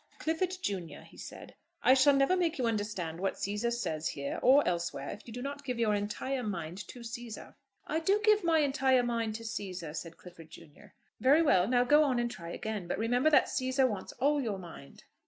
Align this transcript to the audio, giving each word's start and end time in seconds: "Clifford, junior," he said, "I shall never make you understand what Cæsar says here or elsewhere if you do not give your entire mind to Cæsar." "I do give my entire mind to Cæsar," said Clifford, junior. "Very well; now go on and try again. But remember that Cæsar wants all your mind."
"Clifford, 0.17 0.57
junior," 0.63 1.03
he 1.03 1.15
said, 1.15 1.53
"I 1.83 1.93
shall 1.93 2.15
never 2.15 2.35
make 2.35 2.57
you 2.57 2.65
understand 2.65 3.19
what 3.19 3.35
Cæsar 3.35 3.71
says 3.71 4.09
here 4.09 4.39
or 4.41 4.67
elsewhere 4.67 5.09
if 5.11 5.21
you 5.27 5.31
do 5.31 5.43
not 5.43 5.63
give 5.63 5.77
your 5.77 5.93
entire 5.93 6.41
mind 6.41 6.79
to 6.87 7.01
Cæsar." 7.01 7.53
"I 7.85 7.99
do 7.99 8.19
give 8.23 8.43
my 8.43 8.57
entire 8.61 9.03
mind 9.03 9.35
to 9.35 9.43
Cæsar," 9.43 9.95
said 9.95 10.17
Clifford, 10.17 10.49
junior. 10.49 10.95
"Very 11.19 11.43
well; 11.43 11.67
now 11.67 11.83
go 11.83 12.01
on 12.03 12.17
and 12.17 12.31
try 12.31 12.49
again. 12.49 12.87
But 12.87 12.97
remember 12.97 13.29
that 13.29 13.45
Cæsar 13.45 13.87
wants 13.87 14.11
all 14.13 14.41
your 14.41 14.57
mind." 14.57 15.03